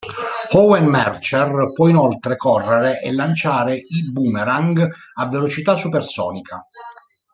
[0.53, 6.65] Owen Mercer può inoltre correre e lanciare i boomerang a velocità supersonica.